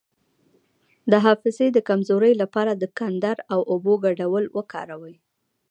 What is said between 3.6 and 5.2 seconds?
اوبو ګډول وکاروئ